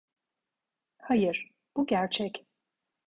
Hayır, 0.97 1.49
bu 1.77 1.85
gerçek. 1.87 2.45